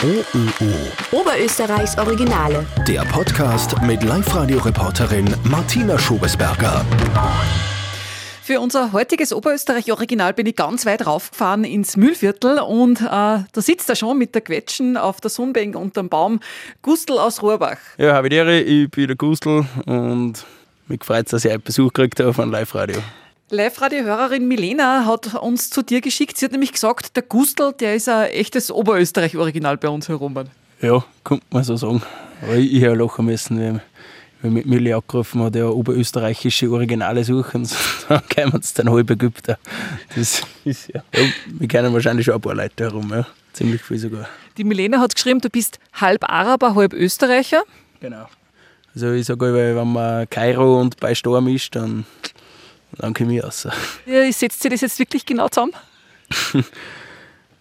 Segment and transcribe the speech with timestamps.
[0.00, 0.70] OÖO.
[1.10, 2.64] Oberösterreichs Originale.
[2.86, 6.86] Der Podcast mit Live-Radio-Reporterin Martina Schobesberger.
[8.40, 13.88] Für unser heutiges Oberösterreich-Original bin ich ganz weit raufgefahren ins Mühlviertel und äh, da sitzt
[13.88, 16.38] er schon mit der Quetschen auf der Sonnenbank unterm Baum.
[16.80, 17.78] Gustl aus Rohrbach.
[17.96, 20.46] Ja, habe die Ehre, ich bin der Gustl und
[20.86, 23.02] mich freut es, dass ich einen Besuch gekriegt habe von Live-Radio.
[23.50, 26.36] Live-Radio-Hörerin Milena hat uns zu dir geschickt.
[26.36, 30.34] Sie hat nämlich gesagt, der Gustl, der ist ein echtes Oberösterreich-Original bei uns herum.
[30.82, 32.02] Ja, könnte man so sagen.
[32.42, 33.80] Aber ich, ich habe lachen müssen, weil,
[34.42, 37.66] weil mit Milli angerufen hat, ja, oberösterreichische Originale suchen.
[38.10, 39.58] dann kämen uns dann halb Ägypter.
[40.14, 41.02] Das ist ja.
[41.14, 41.22] ja.
[41.46, 43.26] Wir kennen wahrscheinlich schon ein paar Leute herum, ja.
[43.54, 44.28] Ziemlich viel sogar.
[44.58, 47.62] Die Milena hat geschrieben, du bist halb Araber, halb Österreicher.
[48.00, 48.28] Genau.
[48.94, 52.04] Also ich sage, wenn man Kairo und bei Sturm ist, dann
[52.92, 53.68] dann komme ich raus.
[54.06, 55.72] Ja, setzt sich das jetzt wirklich genau zusammen?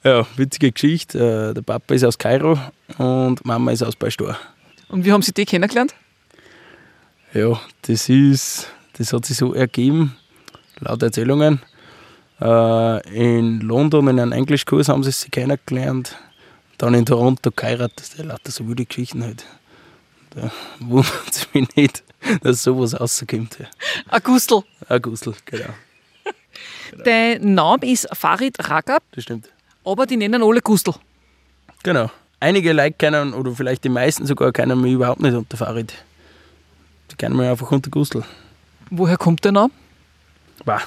[0.04, 1.50] ja, witzige Geschichte.
[1.50, 2.60] Äh, der Papa ist aus Kairo
[2.98, 4.38] und Mama ist aus Beistor.
[4.90, 5.94] Und wie haben Sie die kennengelernt?
[7.34, 10.16] Ja, das ist, das hat sich so ergeben,
[10.80, 11.62] laut Erzählungen.
[12.40, 16.16] Äh, in London in einem Englischkurs haben sie sich kennengelernt.
[16.78, 18.18] Dann in Toronto geheiratet.
[18.18, 19.46] Lauter so wilde Geschichten halt.
[20.32, 22.04] Da wundert es mich nicht,
[22.42, 23.58] dass sowas rauskommt.
[24.08, 24.62] Ein Gustl.
[24.88, 25.66] Ein Gustl, genau.
[26.92, 27.04] genau.
[27.04, 29.04] Dein Name ist Farid Ragab.
[29.12, 29.50] Das stimmt.
[29.84, 30.94] Aber die nennen alle Gustl.
[31.84, 32.12] Genau.
[32.40, 35.94] Einige Leute kennen, oder vielleicht die meisten sogar, kennen mich überhaupt nicht unter Farid.
[37.12, 38.24] Die kennen mich einfach unter Gustl.
[38.90, 39.72] Woher kommt der Name?
[40.66, 40.82] Bah,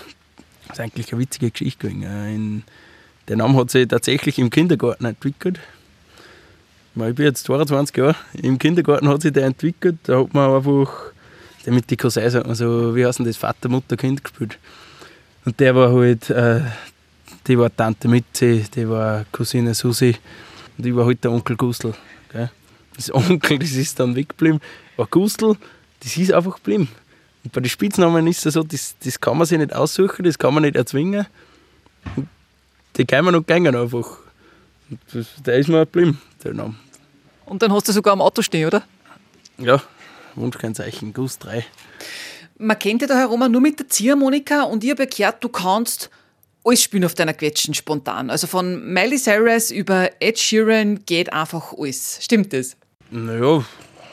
[0.69, 2.64] das ist eigentlich eine witzige Geschichte gewesen.
[3.28, 5.60] Der Name hat sich tatsächlich im Kindergarten entwickelt.
[6.94, 8.16] Ich bin jetzt 22 Jahre.
[8.34, 9.98] Im Kindergarten hat sich der entwickelt.
[10.05, 11.10] Da hat man einfach
[11.64, 14.58] der mit den Cousins, also wie heißt denn das, Vater, Mutter, Kind gespielt.
[15.44, 16.60] Und der war halt, äh,
[17.47, 20.16] die war Tante Mitzi, die war Cousine Susi
[20.78, 21.94] und ich war halt der Onkel Gustl.
[22.32, 22.50] Gell?
[22.97, 24.60] Das Onkel, das ist dann weggeblieben.
[24.97, 25.56] Aber Gustl,
[26.00, 26.88] das ist einfach geblieben.
[27.44, 30.38] Und bei den Spitznamen ist es so, das, das kann man sich nicht aussuchen, das
[30.38, 31.26] kann man nicht erzwingen.
[32.16, 32.28] Und
[32.97, 34.19] die man noch gängen einfach.
[34.91, 36.75] Und das, der ist mir geblieben, der Name.
[37.50, 38.84] Und dann hast du sogar am Auto stehen, oder?
[39.59, 39.83] Ja,
[40.37, 41.65] Wunschkennzeichen, Guss 3.
[42.59, 46.11] Man kennt dich da herum nur mit der Ziehharmonika und ich habe gehört, du kannst
[46.65, 48.31] alles spielen auf deiner Quetschen spontan.
[48.31, 52.21] Also von Miley Cyrus über Ed Sheeran geht einfach alles.
[52.22, 52.77] Stimmt das?
[53.11, 53.65] Naja,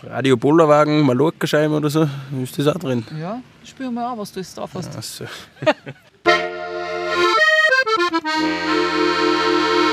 [0.01, 2.09] Radio Bollerwagen, Mallorca-Scheiben oder so,
[2.41, 3.05] ist das auch drin.
[3.21, 4.89] Ja, spüren wir auch, was du jetzt drauf hast.
[4.97, 5.25] Ach so.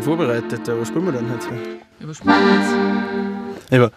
[0.00, 0.60] nicht vorbereitet.
[0.66, 1.48] Was spielen wir denn jetzt?
[2.00, 2.72] Ja, was spielen wir jetzt?
[3.70, 3.90] Ja,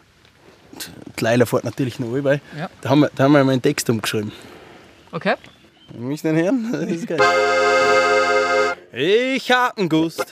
[1.18, 2.42] die Leila fährt natürlich noch bei.
[2.58, 2.70] Ja.
[2.82, 4.32] Da, haben wir, da haben wir meinen Text umgeschrieben.
[5.12, 5.36] Okay.
[5.98, 6.70] Müssen den hören?
[6.72, 7.20] Das ist geil.
[8.92, 10.26] Ich hab einen Gust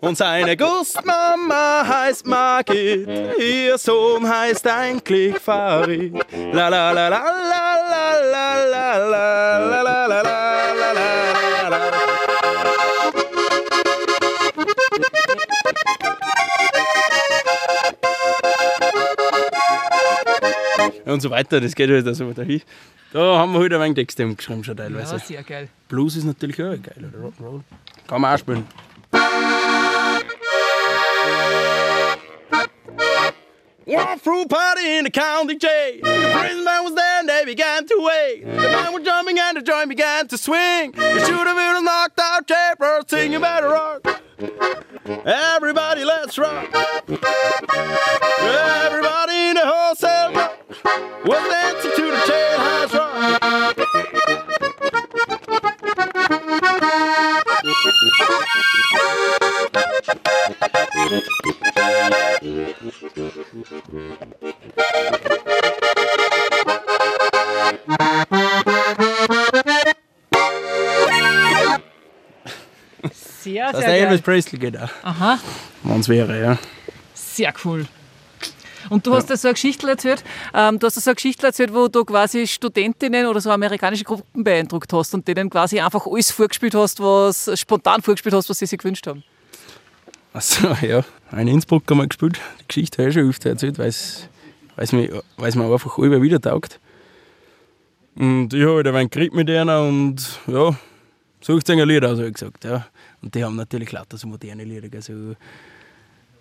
[0.00, 3.08] und seine Gustmama heißt Margit.
[3.38, 6.14] Ihr Sohn heißt eigentlich Farid.
[6.52, 12.97] La la la la la la la la la la la la la la
[21.08, 21.60] und so weiter.
[21.60, 22.62] Das geht halt also dahin.
[23.12, 25.16] Da haben wir halt ein wenig Texte umgeschrieben schon teilweise.
[25.16, 25.68] Ja, sehr geil.
[25.88, 27.62] Blues ist natürlich auch geil, oder Rock'n'Roll.
[28.06, 28.66] Kann man auch spielen.
[33.86, 36.00] Walk through party in the county jail.
[36.02, 38.44] The prison man was there and they began to wait.
[38.44, 40.92] The man was jumping and the joint began to swing.
[40.94, 44.06] You should have been knocked out chamber singing better rock.
[45.24, 46.68] Everybody, let's rock.
[48.38, 50.17] Everybody in the whole block
[51.24, 54.58] was dancing to the jailhouse rock.
[73.12, 74.34] Sehr, Das sehr ist Elvis geil.
[74.34, 74.90] Presley geht auch.
[75.02, 75.38] Aha,
[75.84, 76.58] Wenn es wäre, ja.
[77.14, 77.86] sehr cool.
[78.90, 80.24] Und du hast da so eine Geschichte erzählt,
[80.54, 84.04] ähm, du hast da so eine Geschichte erzählt, wo du quasi Studentinnen oder so amerikanische
[84.04, 88.58] Gruppen beeindruckt hast und denen quasi einfach alles vorgespielt hast, was spontan vorgespielt hast, was
[88.58, 89.22] sie sich gewünscht haben.
[90.32, 91.04] Achso, ja.
[91.32, 92.38] In Innsbruck haben wir gespielt.
[92.60, 96.80] Die Geschichte habe ich schon öfter erzählt, weil es mir, einfach immer wieder taugt.
[98.14, 100.76] Und ich habe halt ein wenig geredet mit denen und ja,
[101.40, 102.64] sucht ein Lied aus, habe ich gesagt.
[102.64, 102.86] Ja.
[103.22, 104.88] Und die haben natürlich lauter so moderne Lieder.
[104.94, 105.36] Also,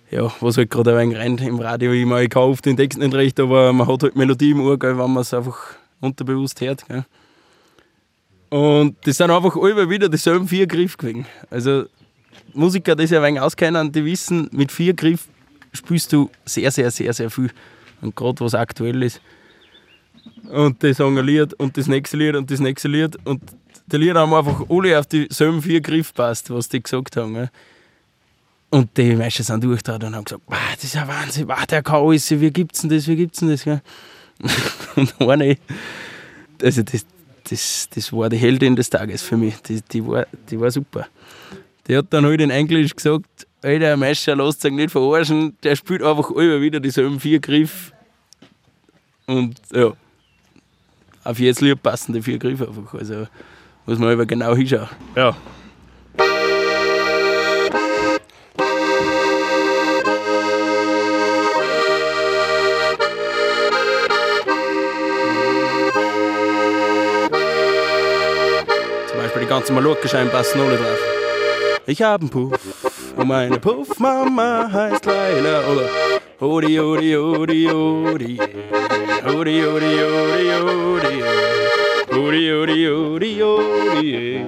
[0.10, 1.92] ja, was halt gerade ein wenig rennt im Radio.
[1.92, 4.62] Ich meine, ich kann oft den Text nicht recht, aber man hat halt Melodie im
[4.62, 5.58] Ohr, gell, wenn man es einfach
[6.00, 6.88] unterbewusst hört.
[6.88, 7.06] Gell.
[8.50, 11.26] Und das sind einfach immer wieder dieselben vier Griffe gewesen.
[11.50, 11.86] Also
[12.54, 15.28] Musiker, die sich ein wenig auskennen, die wissen, mit vier Griff
[15.74, 17.52] spielst du sehr, sehr, sehr, sehr viel.
[18.02, 19.22] Und gerade was aktuell ist.
[20.50, 23.18] Und die sagen ein Lied und das nächste Lied und das nächste Lied.
[23.26, 23.42] Und
[23.88, 27.34] die Lieder haben einfach alle auf dieselben vier Griff passt, was die gesagt haben.
[27.34, 27.50] Gell.
[28.70, 31.82] Und die Menschen sind durchgetragen und haben gesagt, wow, das ist ja Wahnsinn, wow, der
[31.82, 33.66] kann alles, wie gibt's denn das, wie gibt's denn das?
[34.96, 35.58] Und eine,
[36.62, 37.06] also das,
[37.50, 41.08] das, das war die Heldin des Tages für mich, die, die, war, die war super.
[41.88, 46.04] Die hat dann halt in Englisch gesagt, Alter, Mescher, lasst sich nicht verarschen, der spielt
[46.04, 47.94] einfach immer wieder dieselben vier Griff.
[49.26, 49.94] Und ja,
[51.24, 52.94] auf jedes Lied passen die vier Griffe einfach.
[52.94, 53.28] Also
[53.86, 54.90] muss man aber genau hinschauen.
[55.16, 55.36] Ja.
[69.68, 71.00] Die ganzen Mallorca-Scheiben passen alle drauf.
[71.88, 72.58] Ich hab einen Puff
[73.18, 75.62] und meine Puffmama heißt Leila.
[75.68, 75.90] Oder
[76.40, 78.40] Odi, Odi, Odi, Odi.
[79.26, 81.22] Odi, Odi, Odi, Odi.
[82.14, 84.46] Odi, Odi, Odi, Odi.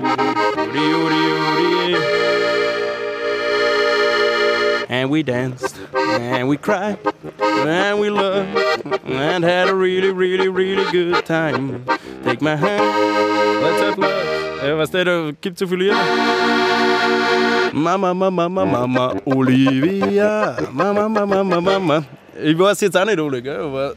[0.56, 1.98] Odi, Odi, Odi.
[4.88, 6.98] And we danced, and we cried,
[7.42, 8.58] and we loved,
[9.06, 11.86] and had a really, really, really good time.
[12.24, 12.84] Take my hand,
[13.62, 14.66] let's have love.
[14.66, 15.98] Ja, was der, da gibt so viele Lieder.
[17.74, 20.58] Mama, Mama, Mama, Mama, Olivia.
[20.72, 22.04] Mama, Mama, Mama, Mama.
[22.44, 23.96] Ich weiß jetzt auch nicht alle, gell, aber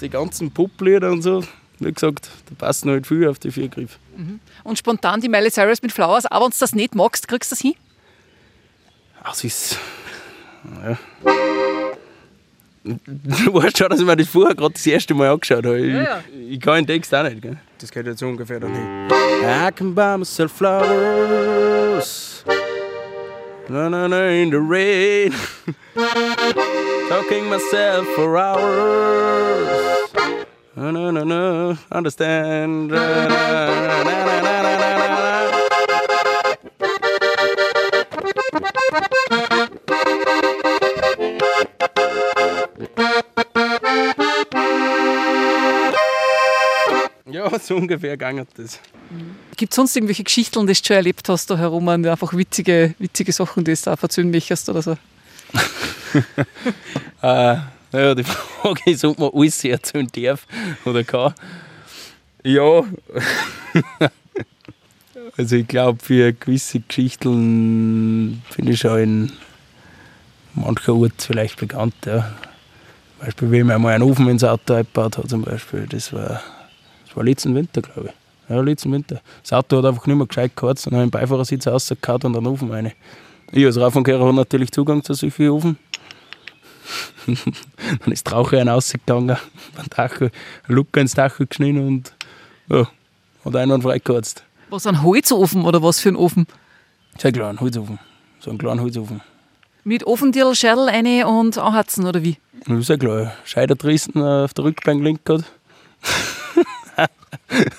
[0.00, 1.42] die ganzen Poplieder und so,
[1.80, 3.98] wie gesagt, da passen halt viel auf die vier Griffe.
[4.62, 7.54] Und spontan die Miley Cyrus mit Flowers, auch wenn du das nicht magst, kriegst du
[7.54, 7.74] das hin?
[9.22, 9.78] Ach, sie ist.
[10.84, 10.98] Ja.
[13.44, 15.78] Du weißt schon, dass ich mir das vorher gerade das erste Mal angeschaut habe.
[15.78, 16.20] Ich, ja, ja.
[16.50, 17.56] ich kann den Text auch nicht, gell?
[17.78, 19.08] Das geht jetzt ungefähr dann hin.
[19.42, 22.44] I can buy myself flowers.
[23.68, 25.32] Na na na in the rain.
[27.08, 29.68] Talking myself for hours.
[30.76, 32.90] Na na na na, understand.
[32.90, 35.33] Na, na, na, na, na, na, na.
[47.54, 48.80] Ja, so ungefähr gegangen das.
[49.56, 53.32] Gibt es sonst irgendwelche Geschichten, die du schon erlebt hast da herum, einfach witzige, witzige
[53.32, 54.96] Sachen, die du da erzählen möchtest oder so?
[57.22, 57.56] Äh,
[57.92, 60.46] ja, die Frage ist, ob man alles erzählen darf
[60.84, 61.34] oder kann.
[62.44, 62.82] Ja.
[65.36, 69.32] also ich glaube, für gewisse Geschichten bin ich schon in
[70.54, 71.94] mancher Ort vielleicht bekannt.
[72.04, 72.20] Ja.
[72.20, 75.86] Zum Beispiel, wie mir einmal einen Ofen ins Auto eingebaut hat, zum Beispiel.
[75.88, 76.42] Das war,
[77.14, 78.50] das war letzten Winter, glaube ich.
[78.50, 79.20] Ja, letzten Winter.
[79.42, 82.72] Das Auto hat einfach nicht mehr gescheit gehabt, sondern im Beifahrersitz rausgehauen und einen Ofen
[82.72, 82.92] rein.
[83.52, 85.78] Ich als Raufenkehrer habe natürlich Zugang zu solchen Ofen.
[87.26, 89.36] dann ist die Rauche ein rausgegangen,
[89.76, 90.30] beim eine
[90.66, 92.12] Luke ins Dach geschnitten und
[92.68, 92.88] ja,
[93.44, 94.42] hat einen freigekratzt.
[94.70, 96.48] Was, ein Holzofen oder was für ein Ofen?
[97.16, 98.00] So ein kleiner Holzofen.
[98.40, 99.20] So ein kleiner Holzofen.
[99.84, 102.38] Mit Ofendirl, Scherl rein und anhatzen oder wie?
[102.66, 103.34] Das ist ja klar.
[103.44, 105.44] Scheidertristen auf der Rückbank gelegt hat.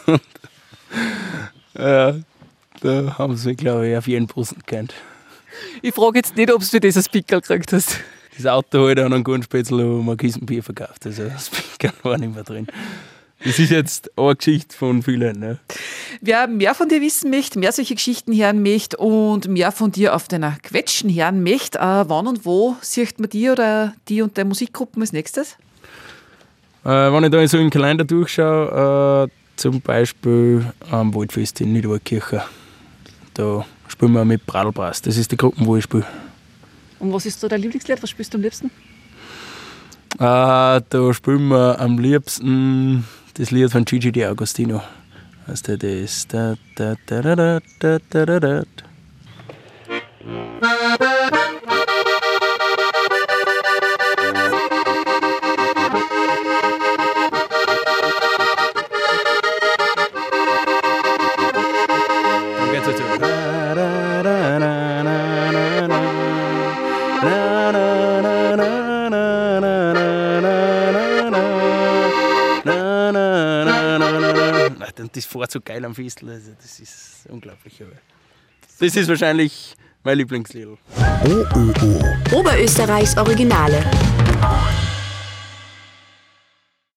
[0.08, 0.22] Und,
[1.78, 2.16] ja,
[2.82, 4.94] da haben sie, glaube ich, auf jeden Posten gekannt.
[5.82, 8.00] Ich frage jetzt nicht, ob du für das ein Pickel gekriegt hast.
[8.38, 11.06] Das Auto hat an einen guten Spätzle um ein Kissenbier verkauft.
[11.06, 12.68] Also das Speaker war nicht mehr drin.
[13.44, 15.40] Das ist jetzt eine Geschichte von vielen.
[15.40, 15.60] Ne?
[16.22, 20.16] Wer mehr von dir wissen möchte, mehr solche Geschichten hören möchte und mehr von dir
[20.16, 24.38] auf deiner Quetschen hören möchte, äh, wann und wo sieht man die oder die und
[24.38, 25.58] deine Musikgruppen als nächstes?
[26.84, 31.74] Äh, wenn ich da so in den Kalender durchschaue, äh, zum Beispiel am Waldfest in
[31.74, 32.44] Niederwaldkirche,
[33.34, 35.02] da spielen wir mit Pradelbrass.
[35.02, 36.06] Das ist die Gruppe, wo ich spiele.
[37.00, 38.02] Und was ist so dein Lieblingslied?
[38.02, 38.72] Was spielst du am liebsten?
[40.16, 44.82] Äh, da spielen wir am liebsten das Lied von Gigi D'Agostino.
[45.48, 46.28] Weißt du, das.
[46.28, 47.60] Da, da, da, da, da,
[48.10, 48.64] da, da, da,
[75.06, 77.82] und Das fährt so geil am Fistel, also das ist unglaublich.
[77.82, 77.92] aber
[78.80, 80.68] Das ist wahrscheinlich Mein Lieblingslied.
[82.32, 83.84] Oberösterreichs Originale.